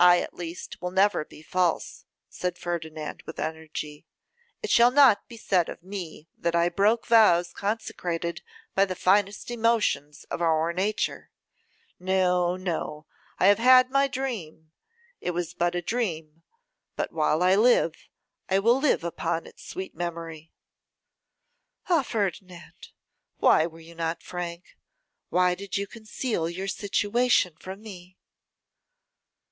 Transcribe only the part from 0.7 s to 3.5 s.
will never be false,' said Ferdinand with